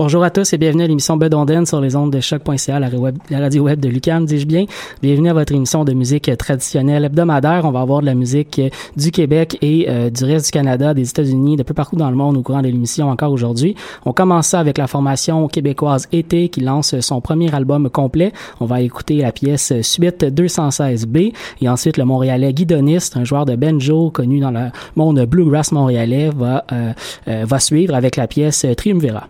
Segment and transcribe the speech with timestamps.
[0.00, 2.88] Bonjour à tous et bienvenue à l'émission Bedonden sur les ondes de choc.ca, la,
[3.28, 4.64] la radio web de Lucam, dis-je bien.
[5.02, 7.66] Bienvenue à votre émission de musique traditionnelle hebdomadaire.
[7.66, 10.94] On va avoir de la musique euh, du Québec et euh, du reste du Canada,
[10.94, 13.74] des États-Unis, de peu partout dans le monde au courant de l'émission encore aujourd'hui.
[14.06, 18.32] On commence ça avec la formation québécoise Été qui lance son premier album complet.
[18.58, 23.54] On va écouter la pièce Suite 216B et ensuite le Montréalais guidoniste, un joueur de
[23.54, 26.94] banjo connu dans le monde bluegrass montréalais, va, euh,
[27.28, 29.28] euh, va suivre avec la pièce Triumvirat.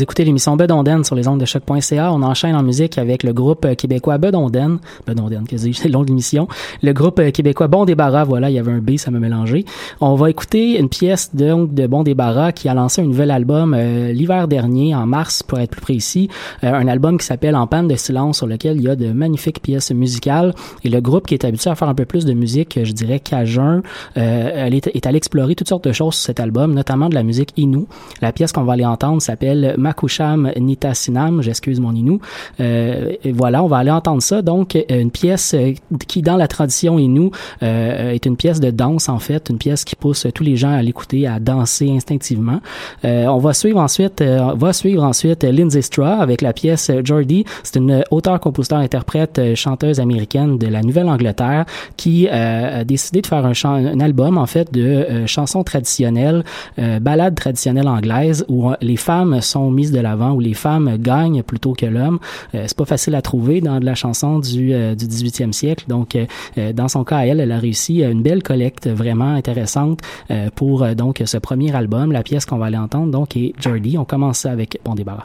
[0.00, 2.10] Vous écoutez l'émission Bedonden sur les ondes de choc.ca.
[2.10, 4.78] On enchaîne en musique avec le groupe euh, québécois Bedonden.
[5.06, 6.48] Bedonden, que c'est le long de l'émission.
[6.82, 9.66] Le groupe euh, québécois Bon Débarras, voilà, il y avait un B, ça m'a mélangé.
[10.00, 14.10] On va écouter une pièce de, Bon Débarras qui a lancé un nouvel album euh,
[14.10, 16.30] l'hiver dernier, en mars pour être plus précis.
[16.62, 19.60] un album qui s'appelle En panne de silence sur lequel il y a de magnifiques
[19.60, 20.54] pièces musicales.
[20.82, 23.20] Et le groupe qui est habitué à faire un peu plus de musique, je dirais
[23.20, 23.82] cajun,
[24.14, 27.22] elle est, est allé explorer toutes sortes de choses sur cet album, notamment de la
[27.22, 27.86] musique Inou.
[28.22, 32.20] La pièce qu'on va aller entendre s'appelle Makusham Nitasinam, j'excuse mon Inou.
[32.60, 34.40] Euh, et voilà, on va aller entendre ça.
[34.40, 35.72] Donc, euh, une pièce euh,
[36.06, 37.32] qui, dans la tradition Inou,
[37.62, 40.70] euh, est une pièce de danse, en fait, une pièce qui pousse tous les gens
[40.70, 42.60] à l'écouter, à danser instinctivement.
[43.04, 47.44] Euh, on va suivre ensuite, on va suivre ensuite Lindsay Straw avec la pièce Jordi.
[47.64, 51.64] C'est une auteure, compositeur, interprète, chanteuse américaine de la Nouvelle-Angleterre
[51.96, 56.44] qui a décidé de faire un, un album, en fait, de chansons traditionnelles,
[57.00, 61.72] ballades traditionnelles anglaises où les femmes sont mises de l'avant, où les femmes gagnent plutôt
[61.72, 62.18] que l'homme.
[62.54, 65.84] Euh, c'est pas facile à trouver dans de la chanson du, euh, du 18e siècle.
[65.88, 70.00] Donc, euh, dans son cas, elle, elle a réussi une belle collecte vraiment intéressante
[70.54, 72.12] pour donc ce premier album.
[72.12, 73.98] La pièce qu'on va aller entendre donc est Jordi.
[73.98, 75.24] On commence avec Bon débarras.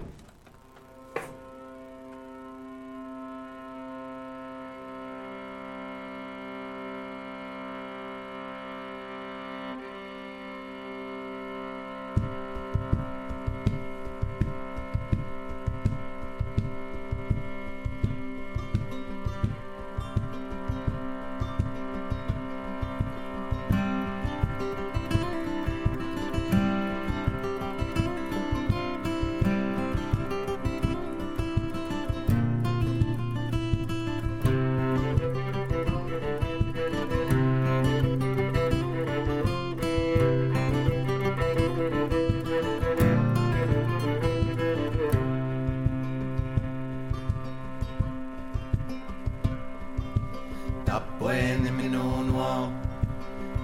[50.86, 52.70] Tapouenne, mais non noir.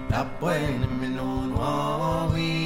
[0.09, 2.60] Tapouenne, mais non no oui.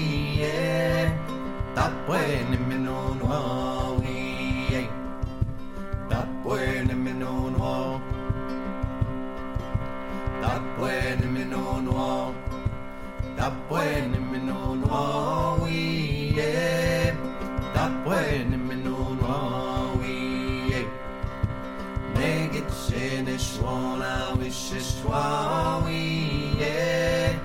[24.67, 27.37] Cherche-toi, we et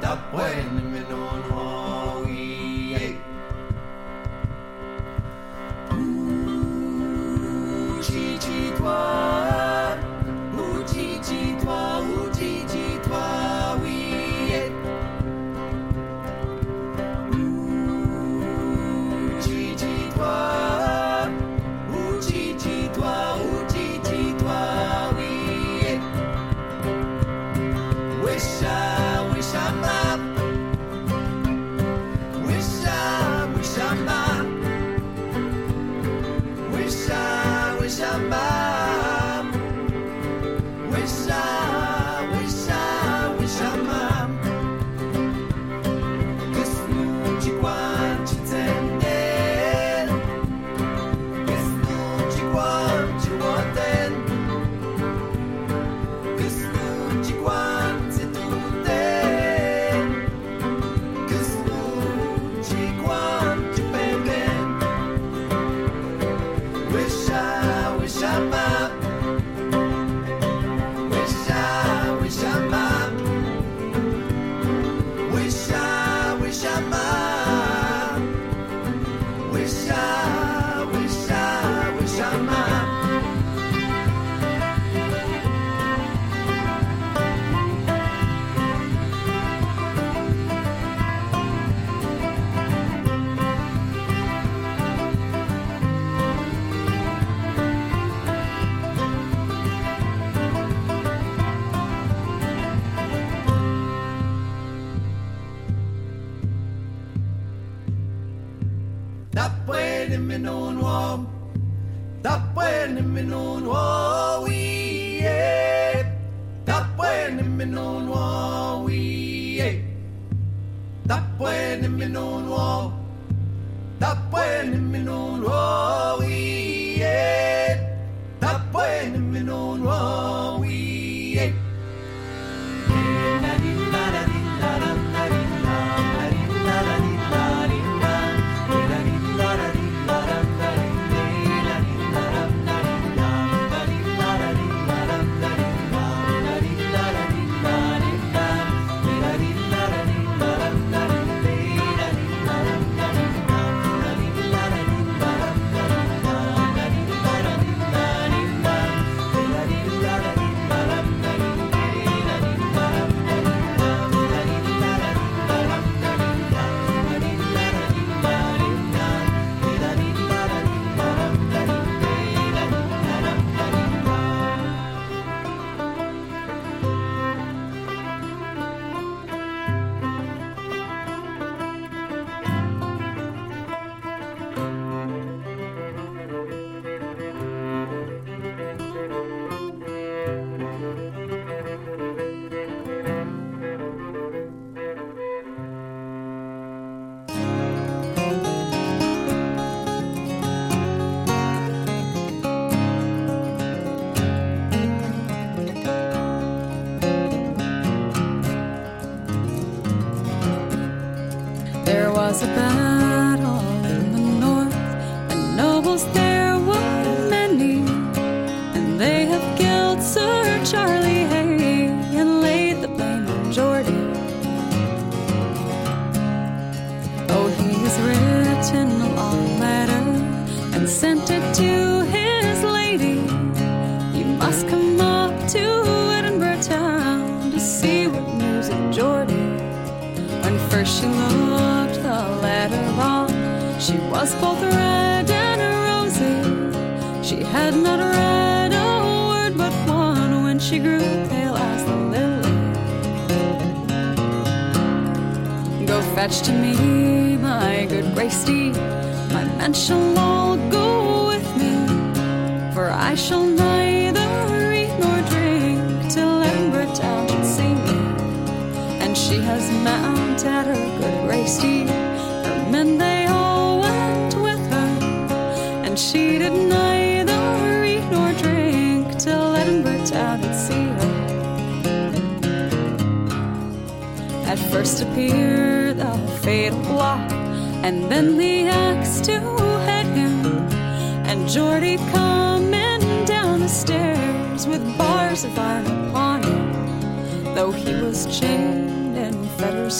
[0.00, 0.16] ta.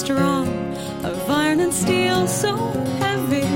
[0.01, 0.49] Strong,
[1.05, 2.57] of iron and steel so
[3.03, 3.51] heavy,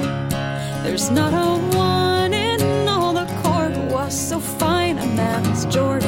[0.84, 5.64] there's not a one in all the court who was so fine a man as
[5.64, 6.06] Geordie.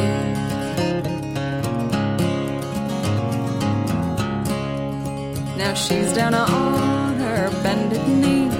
[5.57, 8.51] Now she's down on her bended knee.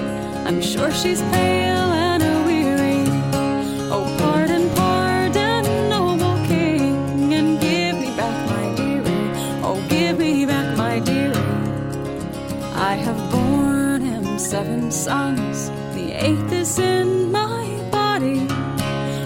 [0.47, 1.66] I'm sure she's pale
[14.49, 15.69] seven sons.
[15.93, 18.47] The eighth is in my body.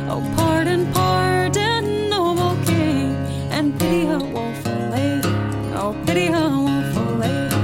[0.10, 3.14] Oh, pardon, pardon, noble king,
[3.52, 5.34] and pity a woeful lady.
[5.76, 7.56] Oh, pity a woeful lady.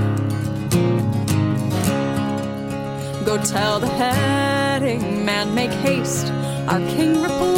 [3.26, 6.28] Go tell the heading man, make haste.
[6.68, 7.57] Our king replied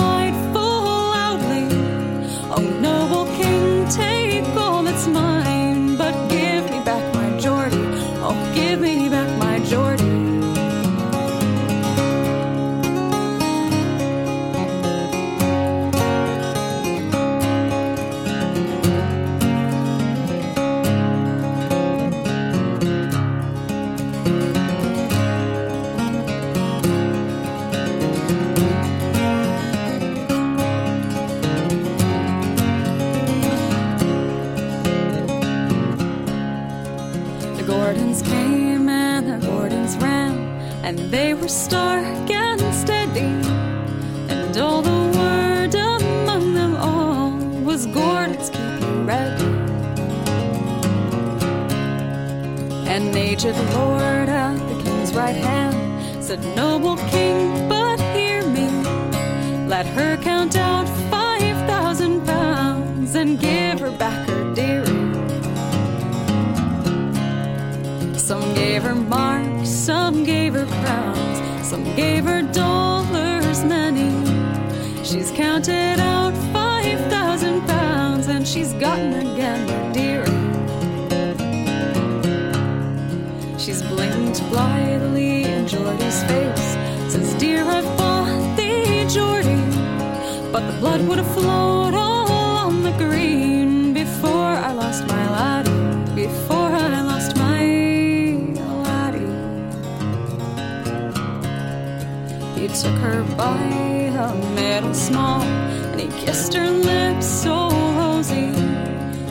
[53.45, 58.67] An the lord at the king's right hand said, Noble king, but hear me.
[59.65, 64.83] Let her count out five thousand pounds and give her back her dearie.
[68.19, 74.11] Some gave her marks, some gave her crowns, some gave her dollars many.
[75.05, 79.88] She's counted out five thousand pounds and she's gotten again
[83.69, 86.69] She's blinked blithely in Geordie's face,
[87.13, 89.63] says, Dear, I've bought thee, Geordie,
[90.51, 96.15] but the blood would have flowed all on the green before I lost my laddie,
[96.15, 97.61] before I lost my
[98.87, 99.33] laddie.
[102.59, 103.55] He took her by
[104.17, 108.49] her middle small, and he kissed her lips so rosy.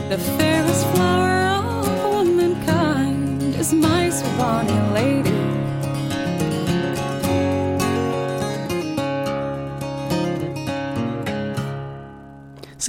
[0.07, 1.38] The fairest flower
[4.39, 5.28] upon lady.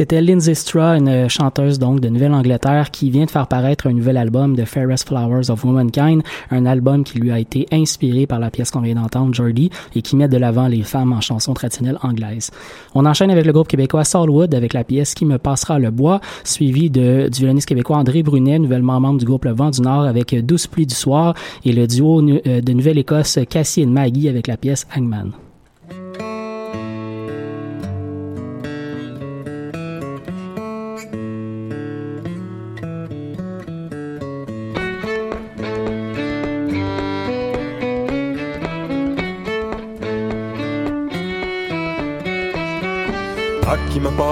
[0.01, 4.17] C'était Lindsay Straw, une chanteuse donc de Nouvelle-Angleterre qui vient de faire paraître un nouvel
[4.17, 8.51] album de Fairest Flowers of Womankind, un album qui lui a été inspiré par la
[8.51, 11.99] pièce qu'on vient d'entendre, Jordy, et qui met de l'avant les femmes en chansons traditionnelles
[12.01, 12.51] anglaises.
[12.95, 16.23] On enchaîne avec le groupe québécois Salwood avec la pièce Qui me passera le bois,
[16.45, 20.35] suivi du violoniste québécois André Brunet, nouvellement membre du groupe Le Vent du Nord avec
[20.47, 24.57] Douce pluie du soir, et le duo euh, de Nouvelle-Écosse Cassie et Maggie avec la
[24.57, 25.33] pièce Hangman.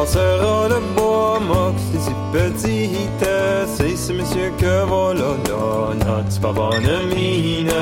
[0.08, 3.28] Passera le bois, moi qui si petite,
[3.76, 7.72] c'est ce monsieur que voilà là, notre pas bonne mine.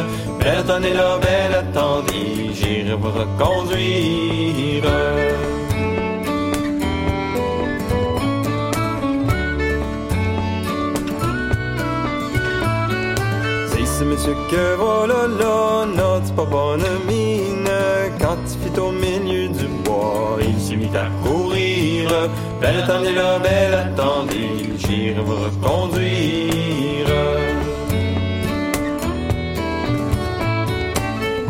[0.41, 4.85] Bertone est là, belle attendez, j'irai vous reconduire.
[13.69, 17.71] C'est ce monsieur que voilà là, notre pas bonne mine.
[18.21, 21.86] Quand il fit au milieu du bois, il s'est mis à courir.
[22.61, 27.07] Belle attendez là, belle attendez, j'irai vous reconduire.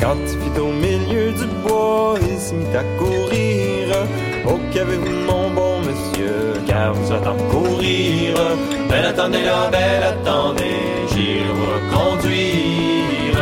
[0.01, 3.87] Quand il fit au milieu du bois, il se mit à courir.
[4.49, 8.35] Oh, qu'avez-vous, mon bon monsieur, car vous attend courir.
[8.88, 13.38] Belle attendez là, belle attendez, j'irai vous reconduire.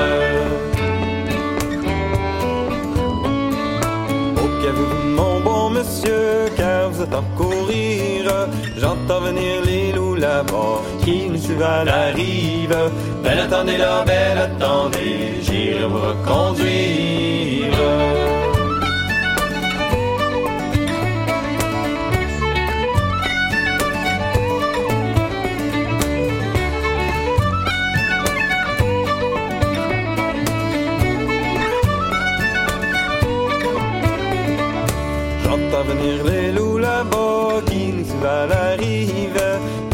[4.36, 6.46] Oh, qu'avez-vous, mon bon monsieur,
[6.90, 8.48] vous courir.
[8.76, 12.76] J'entends venir les loups là-bas, qui nous suivent à la rive.
[13.22, 17.72] Belle attendez là, belle attendez, j'irai vous reconduire.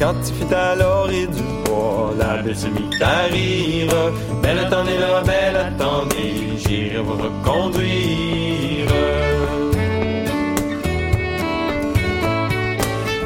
[0.00, 2.56] Quand il fut à l'orée du bois, la belle
[3.02, 3.92] à rire.
[4.42, 8.86] Belle attendez là, belle attendez, j'irai vous reconduire.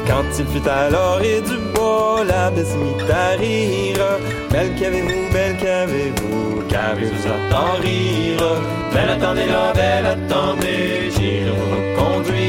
[0.08, 2.66] Quand il fut à l'orée du bois, la belle
[3.08, 4.18] à rire.
[4.50, 8.48] Belle qu'avez-vous, belle qu'avez-vous, qu'avez-vous à tant rire?
[8.92, 12.43] Belle attendez là, belle attendez, j'irai vous reconduire.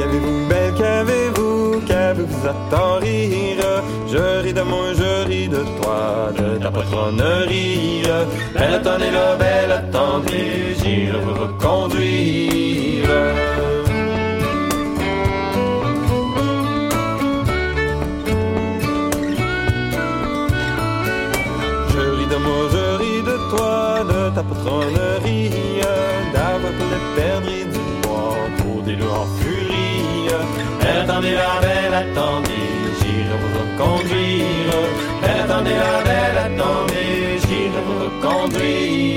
[0.00, 3.82] Qu'avez-vous, belle qu'avez-vous, qu'avez-vous à tant rire?
[4.08, 8.02] Je ris de moi, je ris de toi, de ta patronnerie.
[8.54, 13.10] Belle attendez là, belle attendez, j'irai vous reconduire.
[21.92, 25.19] Je ris de moi, je ris de toi, de ta patronnerie,
[31.20, 32.50] attendez la belle attendez,
[32.98, 34.72] j'irai vous reconduire.
[35.20, 39.09] Belle attendez la belle attendez, j'irai vous reconduire.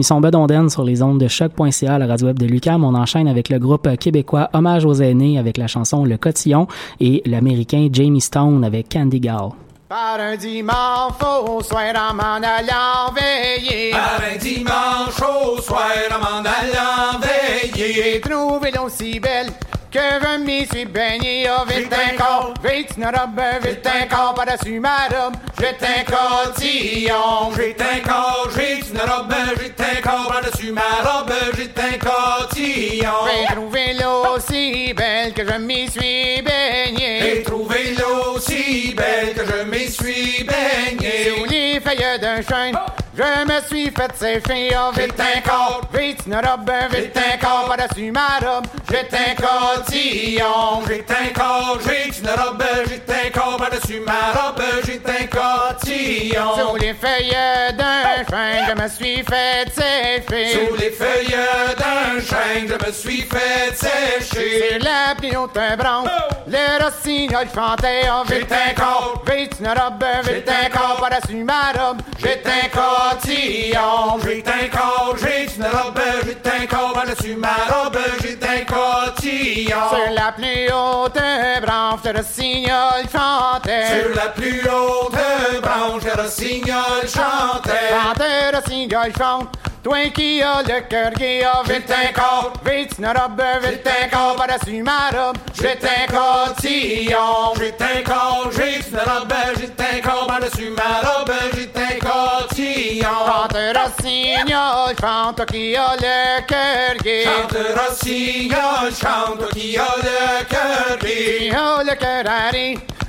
[0.00, 2.84] l'émission Bedondaine sur les ondes de choc.ca, la radio web de Lucam.
[2.84, 6.68] On enchaîne avec le groupe québécois Hommage aux aînés avec la chanson Le Cotillon
[7.00, 9.50] et l'américain Jamie Stone avec Candy Gall.
[9.90, 13.90] Par un dimanche au soir en m'en allant veiller.
[13.90, 17.92] Par un dimanche au soir en m'en allant veiller.
[17.92, 19.52] J'ai trouvé l'aussi belle
[19.90, 22.54] Kevin m'y suis baigné, oh, vite un corps.
[22.62, 25.34] Vite une robe, vite un corps, pas dessus ma robe.
[25.58, 27.50] J'ai un cotillon.
[27.56, 31.32] J'ai un corps, j'ai une robe, j'ai un corps, pas dessus ma robe.
[31.56, 33.10] J'ai un cotillon.
[33.26, 37.20] J'ai trouvé l'eau si belle que je m'y suis baigné.
[37.20, 41.34] J'ai trouvé l'eau si belle que je m'y suis baigné.
[41.36, 42.76] Sous les feuilles d'un chêne.
[42.76, 42.99] Oh!
[43.12, 46.00] Je me suis fait sécher, oh, vite un code.
[46.00, 47.38] Vite une robe, vite un.
[47.40, 50.82] Par-dessus ma robe, j'ai un cotillon.
[50.86, 53.58] J'ai un code, j'ai une robe, j'ai un code.
[53.58, 56.68] Par-dessus ma robe, j'ai un cotillon.
[56.68, 57.36] Sous les feuilles
[57.76, 60.52] d'un chêne, je me suis fait sécher.
[60.52, 61.36] Sous les feuilles
[61.78, 64.68] d'un chêne, je me suis fait sécher.
[64.70, 66.34] C'est la plus haute branche, oh!
[66.46, 68.02] le rossignol chantait.
[68.08, 69.36] Oh, vite un code.
[69.36, 70.50] Vite une robe, vite.
[70.72, 74.18] Par-dessus ma robe, j'ai un cotillon.
[74.24, 79.88] J'ai un corps, j'ai une robe, j'ai un corps par-dessus ma robe, j'ai un cotillon.
[79.90, 81.20] Sur la plus haute
[81.62, 84.02] branche, le rossignol chantait.
[84.02, 87.90] Sur la plus haute branche, le rossignol chantait.
[87.90, 91.12] Le rossignol chante, toi qui as le cœur
[91.44, 95.36] ah, vite un corps, vite une robe, vite un corps par-dessus ma robe.
[95.54, 101.32] J'ai un cotillon, j'ai un corps, j'ai une robe, j'ai un corps par-dessus ma robe,
[101.54, 103.08] j'ai un cotillon.
[103.52, 107.24] Le rossignol chante, qui as le cœur gai.
[107.24, 111.38] Chante rossignol, chante qui a le cœur gai.
[111.38, 112.24] Qui a le cœur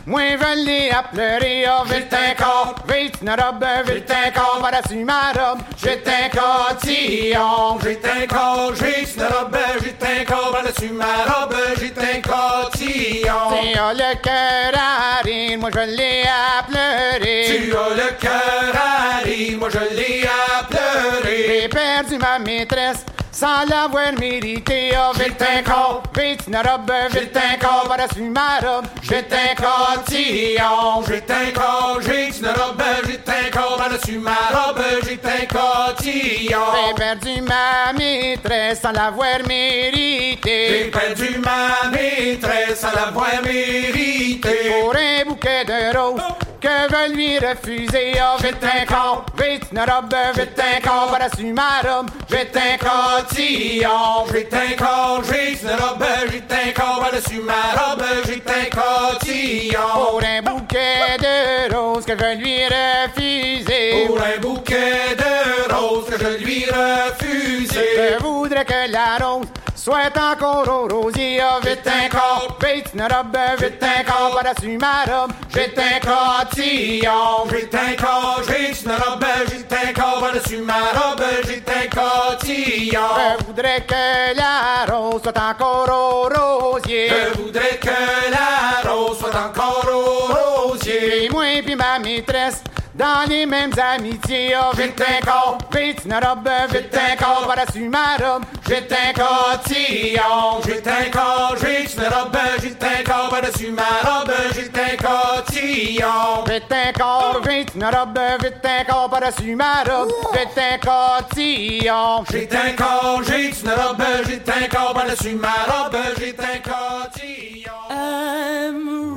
[0.06, 4.60] moi je l'ai à pleurer, oh, vite un corps, vite une robe, vite un corps
[4.62, 5.60] par-dessus ma robe.
[5.82, 11.56] J'ai un cotillon, j'ai un corps, j'ai une robe, j'ai un corps par-dessus ma robe,
[11.80, 13.62] j'ai un cotillon.
[13.62, 17.46] Qui a le cœur arrêt, moi je l'ai à pleurer.
[17.48, 21.62] Tu as le cœur à rire, moi je l'ai à pleurer.
[21.62, 23.06] J'ai perdu ma maîtresse
[23.42, 24.92] sans l'avoir mérité.
[24.96, 28.86] Oh, vite un corps, vite une robe, vite un corps par-dessus ma robe.
[29.02, 34.84] J'ai un cotillon, j'ai un corps, j'ai une robe, j'ai un corps par-dessus ma robe,
[35.04, 36.68] j'ai un cotillon.
[36.76, 40.58] J'ai perdu ma maîtresse sans l'avoir mérité.
[40.70, 44.56] J'ai perdu ma maîtresse sans l'avoir mérité.
[44.82, 46.22] Pour un bouquet de roses
[46.62, 48.14] que veut lui refuser.
[48.22, 52.10] Oh, vite un corps, vite une robe, vite un corps par-dessus ma robe.
[52.30, 58.04] J'ai un cotillon, j'ai un corps, j'ai une robe, j'ai un corps par-dessus ma robe,
[58.26, 59.90] j'ai un cotillon.
[59.94, 64.06] Pour un bouquet de roses que je lui refuser.
[64.08, 68.18] Pour un bouquet de roses que je lui refusais.
[68.18, 69.48] Je voudrais que la rose
[69.84, 71.42] soit encore au rosier.
[71.64, 75.32] Vite un corps, vite une robe, vite un corps par-dessus ma robe.
[75.54, 81.24] J'ai un cotillon, j'ai un corps, j'ai une robe, j'ai un corps par-dessus ma robe,
[81.46, 83.02] j'ai un cotillon.
[83.40, 87.10] Je voudrais que la rose soit encore au rosier.
[87.10, 87.88] Je voudrais que
[88.30, 91.26] la rose soit encore au rosier.
[91.26, 92.62] Et moi puis ma maîtresse
[93.02, 94.56] dans les mêmes amitiés.
[94.62, 98.44] Oh, vite un corps, vite une robe, vite un corps par-dessus ma robe.
[98.68, 104.32] J'ai un cotillon, j'ai un corps, j'ai une robe, j'ai un corps par-dessus ma robe,
[104.54, 106.44] j'ai un cotillon.
[106.48, 110.12] Vite un corps, vite une robe, vite un corps par-dessus ma robe.
[110.34, 112.24] Vite un cotillon.
[112.32, 117.72] J'ai un corps, j'ai une robe, j'ai un corps par-dessus ma robe, j'ai un cotillon.
[117.90, 119.12] I'm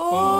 [0.00, 0.37] Oh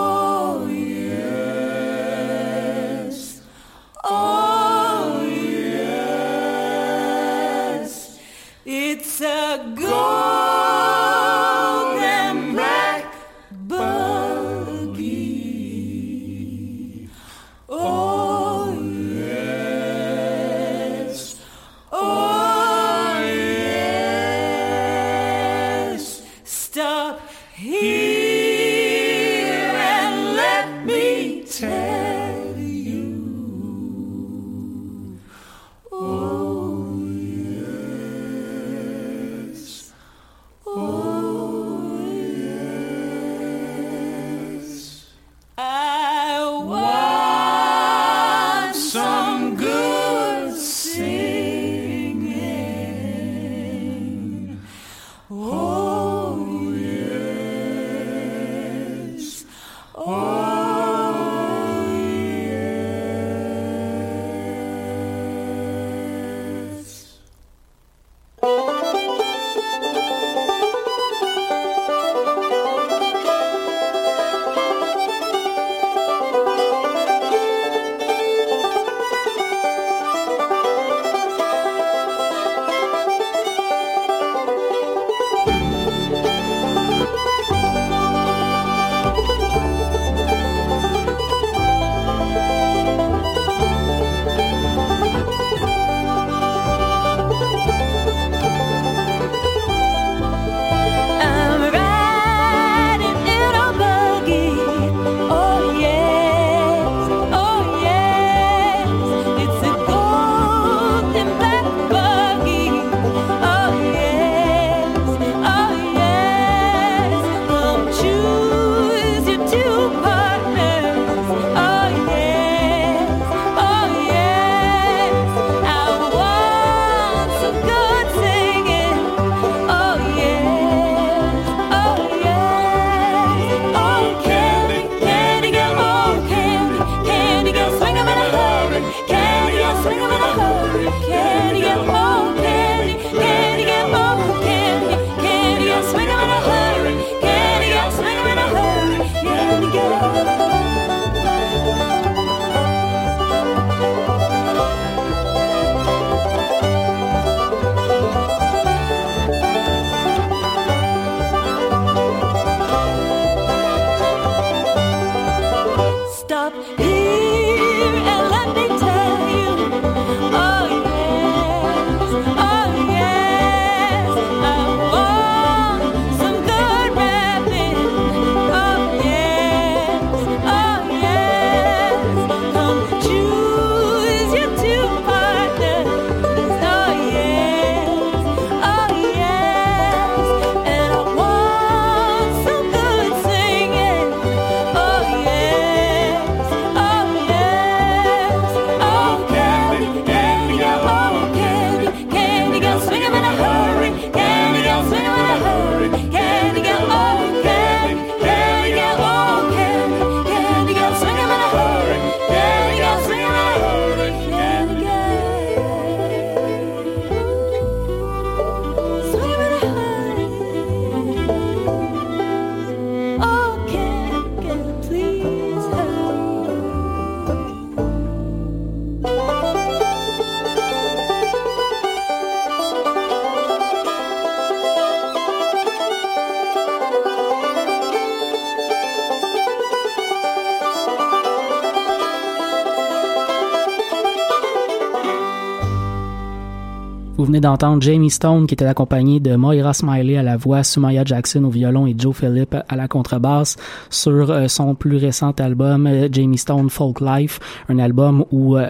[247.39, 251.49] d'entendre Jamie Stone qui était accompagné de Moira Smiley à la voix, Sumaya Jackson au
[251.49, 253.55] violon et Joe Philip à la contrebasse
[253.89, 258.67] sur euh, son plus récent album euh, Jamie Stone Folk Life, un album où euh,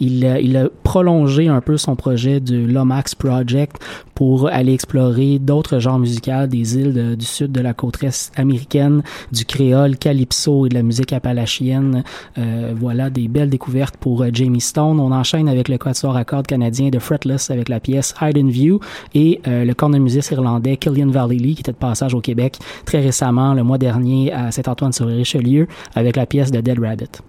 [0.00, 3.76] il, il a prolongé un peu son projet du Lomax Project
[4.14, 9.02] pour aller explorer d'autres genres musicaux des îles du sud de la côte est américaine,
[9.30, 12.02] du créole, calypso et de la musique appalachienne.
[12.74, 14.98] voilà des belles découvertes pour Jamie Stone.
[14.98, 18.48] On enchaîne avec le quatuor à cordes canadien de Fretless avec la pièce Hide in
[18.48, 18.80] View
[19.14, 23.54] et euh, le cornemusiste irlandais Killian Vallely qui était de passage au Québec très récemment,
[23.54, 27.20] le mois dernier, à Saint-Antoine-sur-Richelieu avec la pièce de Dead Rabbit.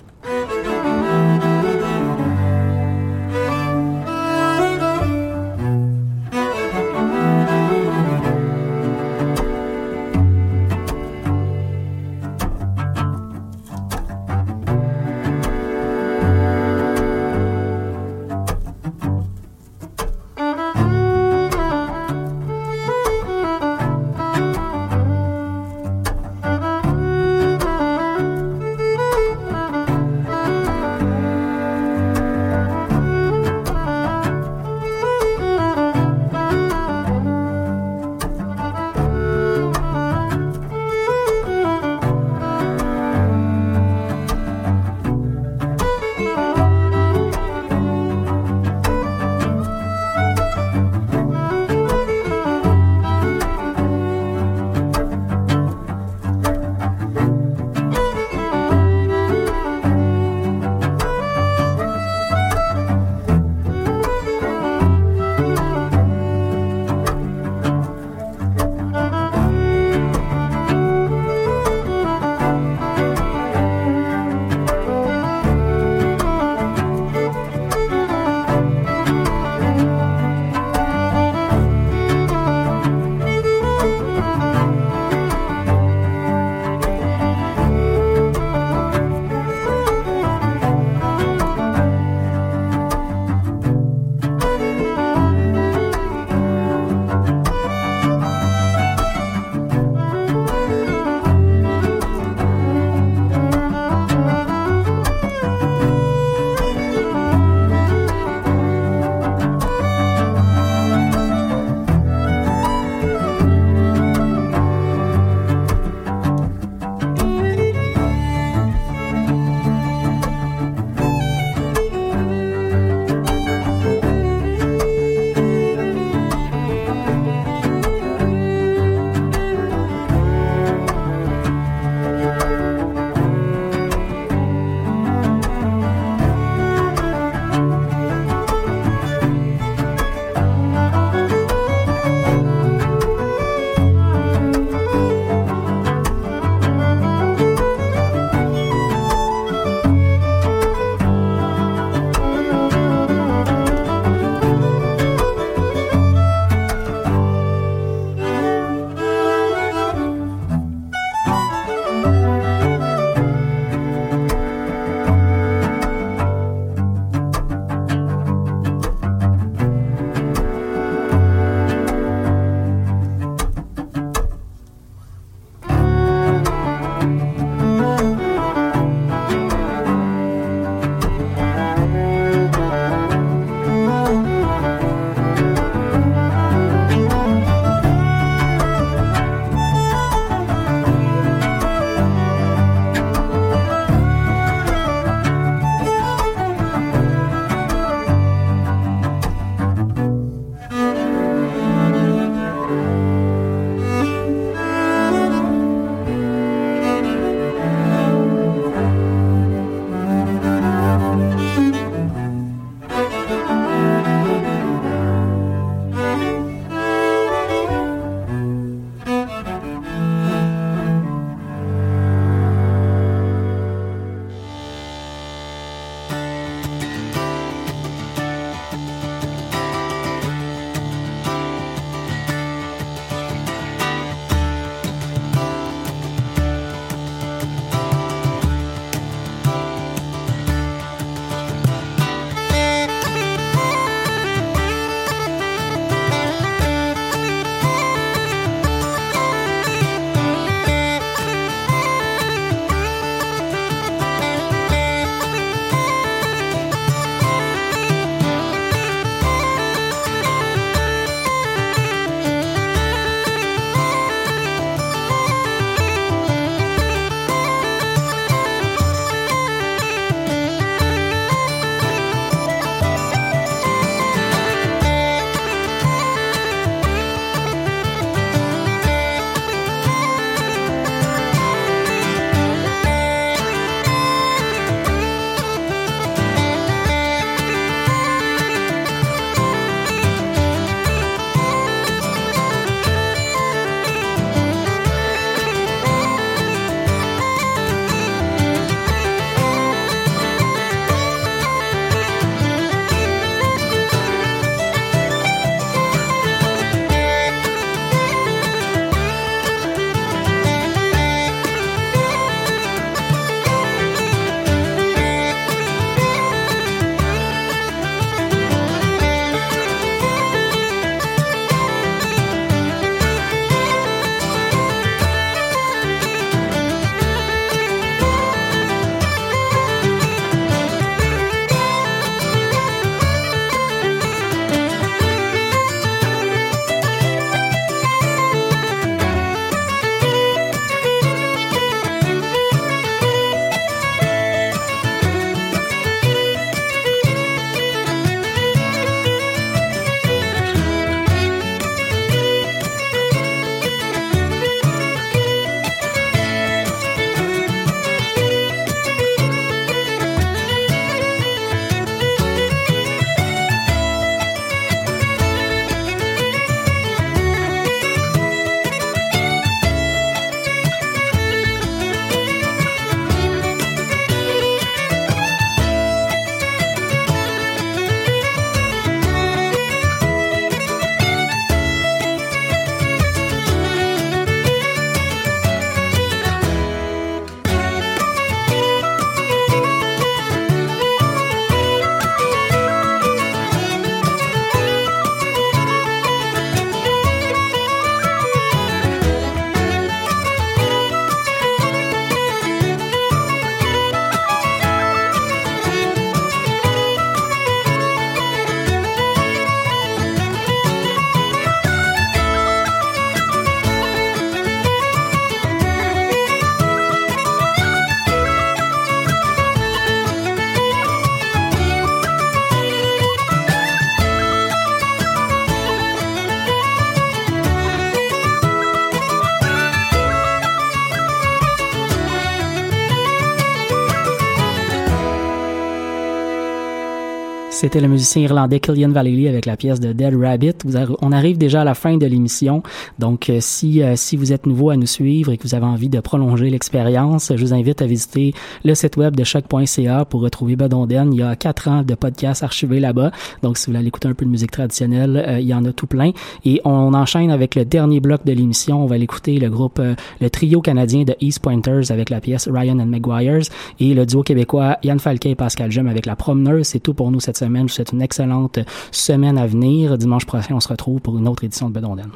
[437.59, 440.53] C'était le musicien irlandais Killian Vallely avec la pièce de Dead Rabbit.
[441.01, 442.63] on arrive déjà à la fin de l'émission,
[442.99, 445.65] donc euh, si euh, si vous êtes nouveau à nous suivre et que vous avez
[445.65, 448.33] envie de prolonger l'expérience, je vous invite à visiter
[448.63, 451.11] le site web de choc.ca pour retrouver Bedonden.
[451.11, 453.11] Il y a quatre ans de podcasts archivés là-bas,
[453.43, 455.73] donc si vous voulez écouter un peu de musique traditionnelle, euh, il y en a
[455.73, 456.11] tout plein.
[456.45, 458.81] Et on enchaîne avec le dernier bloc de l'émission.
[458.81, 459.81] On va l'écouter le groupe,
[460.21, 463.49] le trio canadien de East Pointers avec la pièce Ryan and McGuire's
[463.81, 466.67] et le duo québécois Yann Falquet et Pascal Jem avec la promeneuse.
[466.67, 467.67] C'est tout pour nous cette semaine semaine.
[467.67, 468.59] Je souhaite une excellente
[468.91, 469.97] semaine à venir.
[469.97, 472.11] Dimanche prochain, on se retrouve pour une autre édition de Bedondenne.